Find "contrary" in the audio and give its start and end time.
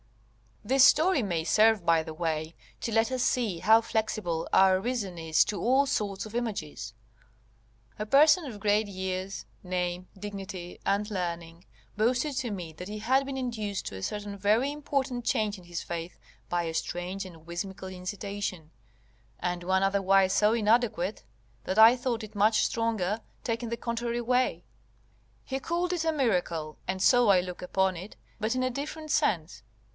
23.77-24.21